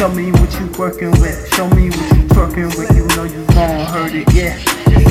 Show 0.00 0.08
me 0.14 0.32
what 0.32 0.50
you 0.58 0.66
working 0.78 1.10
with. 1.20 1.52
Show 1.52 1.68
me 1.76 1.90
what 1.90 2.16
you 2.16 2.24
twerking 2.32 2.72
with. 2.78 2.88
You 2.96 3.06
know 3.14 3.24
you 3.24 3.44
gon' 3.52 3.84
hurt 3.84 4.14
it, 4.14 4.32
yeah. 4.32 4.56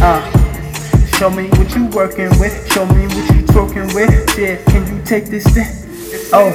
Uh, 0.02 1.06
show 1.06 1.30
me 1.30 1.48
what 1.50 1.76
you 1.76 1.86
working 1.94 2.30
with. 2.40 2.58
Show 2.74 2.88
me 2.88 3.06
what 3.06 3.36
you 3.36 3.44
twerking 3.54 3.94
with. 3.94 4.10
Yeah, 4.36 4.58
can 4.66 4.88
you 4.90 5.00
take 5.06 5.26
this 5.26 5.46
thing? 5.54 5.70
Oh. 6.34 6.50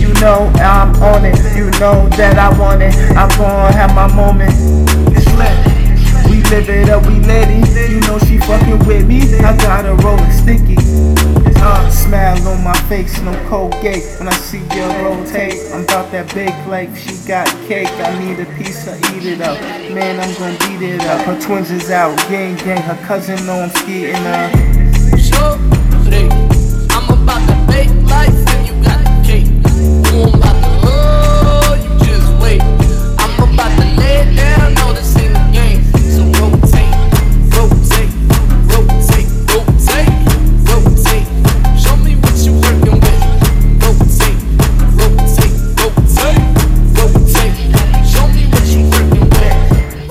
You 0.00 0.12
know 0.14 0.50
I'm 0.56 0.90
on 1.04 1.24
it, 1.24 1.38
you 1.54 1.70
know 1.78 2.08
that 2.18 2.36
I 2.36 2.50
want 2.58 2.82
it. 2.82 2.96
I'm 3.14 3.28
gonna 3.38 3.70
have 3.70 3.94
my 3.94 4.12
moment. 4.12 4.50
We 6.28 6.42
live 6.50 6.68
it 6.68 6.88
up, 6.88 7.06
we 7.06 7.20
let 7.20 7.46
it. 7.48 7.90
You 7.92 8.00
know 8.00 8.18
she 8.18 8.38
fucking 8.38 8.84
with 8.88 9.06
me. 9.06 9.22
I 9.38 9.56
got 9.56 9.86
a 9.86 9.94
rolling 10.02 10.32
sticky. 10.32 10.74
Uh, 11.62 11.88
smile 11.90 12.42
my 12.62 12.74
face, 12.88 13.20
no 13.22 13.32
cold 13.48 13.72
Colgate. 13.72 14.04
When 14.18 14.28
I 14.28 14.32
see 14.32 14.58
you 14.58 14.84
rotate, 15.04 15.72
I'm 15.72 15.84
about 15.84 16.10
that 16.12 16.32
big 16.34 16.50
life. 16.66 16.94
She 16.96 17.16
got 17.26 17.48
cake, 17.66 17.90
I 17.90 18.18
need 18.18 18.38
a 18.40 18.46
piece, 18.56 18.86
I 18.88 18.96
eat 19.16 19.26
it 19.26 19.40
up. 19.40 19.60
Man, 19.92 20.20
I'm 20.20 20.34
gonna 20.38 20.58
beat 20.66 20.82
it 20.88 21.00
up. 21.02 21.24
Her 21.26 21.40
twins 21.40 21.70
is 21.70 21.90
out, 21.90 22.16
gang 22.28 22.56
gang. 22.56 22.82
Her 22.82 22.96
cousin 23.06 23.44
know 23.46 23.60
I'm 23.60 23.70
skiing 23.70 24.26
up. 24.26 24.52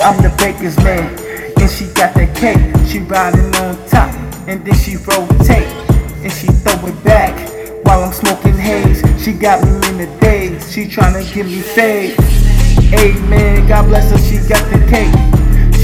I'm 0.04 0.18
the 0.18 0.34
baker's 0.38 0.76
man, 0.78 1.14
and 1.62 1.70
she 1.70 1.86
got 1.94 2.16
that 2.16 2.36
cake. 2.36 2.58
She 2.90 3.00
riding 3.00 3.54
on 3.58 3.78
top, 3.88 4.10
and 4.48 4.66
then 4.66 4.74
she 4.74 4.98
rotate, 4.98 5.70
and 6.26 6.32
she 6.32 6.48
throw 6.48 6.88
it 6.88 7.04
back 7.04 7.38
while 7.86 8.04
I'm 8.04 8.12
smoking 8.12 8.58
haze. 8.58 9.04
She 9.24 9.32
got 9.32 9.64
me 9.64 9.70
in 9.90 9.98
the 10.00 10.18
daze. 10.20 10.74
She 10.74 10.86
tryna 10.86 11.22
give 11.32 11.46
me 11.46 11.62
fade. 11.62 12.16
Amen. 12.98 13.68
God 13.68 13.86
bless 13.90 14.10
her. 14.10 14.18
She 14.18 14.38
got 14.50 14.66
the 14.74 14.80
cake. 14.90 15.14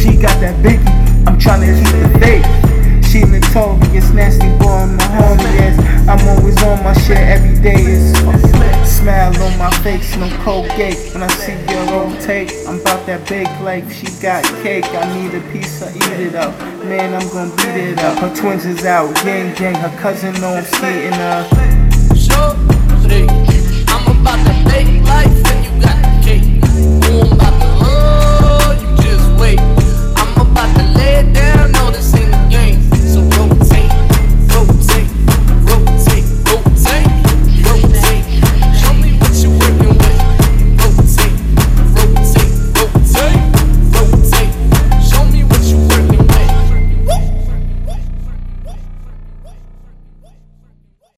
She 0.01 0.19
got 0.19 0.39
that 0.41 0.55
biggie. 0.65 1.27
I'm 1.27 1.38
tryna 1.38 1.77
keep 1.77 1.93
the 2.01 2.19
faith. 2.19 3.05
She 3.05 3.21
notorious, 3.21 4.09
nasty 4.11 4.49
boy, 4.49 4.55
I'm 4.55 4.55
a 4.55 4.56
my 9.83 10.30
no 10.30 10.44
Colgate. 10.44 11.13
When 11.13 11.24
I 11.24 11.28
see 11.28 11.53
you 11.53 11.79
rotate, 11.91 12.53
I'm 12.68 12.79
about 12.79 13.06
that 13.06 13.28
big 13.28 13.47
life. 13.62 13.91
She 13.91 14.07
got 14.22 14.44
cake, 14.63 14.85
I 14.85 15.06
need 15.13 15.34
a 15.34 15.41
piece, 15.51 15.81
I 15.81 15.96
eat 15.96 16.28
it 16.28 16.35
up. 16.35 16.57
Man, 16.85 17.13
I'm 17.13 17.28
gonna 17.29 17.56
beat 17.57 17.91
it 17.91 18.00
up. 18.00 18.18
Her 18.19 18.34
twins 18.35 18.66
is 18.66 18.85
out, 18.85 19.13
gang 19.24 19.53
gang. 19.56 19.75
Her 19.75 19.96
cousin 19.97 20.34
know 20.41 20.56
I'm 20.56 20.63
skating 20.63 21.13
up. 21.13 21.51
I'm 23.90 24.22
about 24.22 24.46
to 24.46 24.69
bake 24.69 25.03
life 25.03 25.47